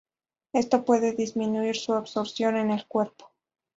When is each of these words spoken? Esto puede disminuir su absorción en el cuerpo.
Esto 0.53 0.83
puede 0.83 1.11
disminuir 1.13 1.75
su 1.75 1.93
absorción 1.93 2.55
en 2.57 2.71
el 2.71 2.87
cuerpo. 2.87 3.29